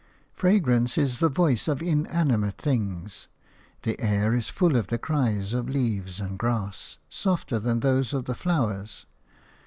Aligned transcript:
Fragrance 0.33 0.97
is 0.97 1.19
the 1.19 1.29
voice 1.29 1.67
of 1.67 1.79
inanimate 1.79 2.57
things. 2.57 3.27
The 3.83 4.01
air 4.01 4.33
is 4.33 4.49
full 4.49 4.75
of 4.75 4.87
the 4.87 4.97
cries 4.97 5.53
of 5.53 5.69
leaves 5.69 6.19
and 6.19 6.39
grass, 6.39 6.97
softer 7.07 7.59
than 7.59 7.81
those 7.81 8.11
of 8.11 8.25
the 8.25 8.33
flowers. 8.33 9.05